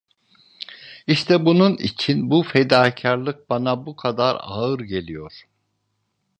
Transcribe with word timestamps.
İşte 1.07 1.45
bunun 1.45 1.77
için 1.77 2.29
bu 2.31 2.43
fedakarlık 2.43 3.49
bana 3.49 3.85
bu 3.85 3.95
kadar 3.95 4.37
ağır 4.41 4.79
geliyor… 4.79 5.47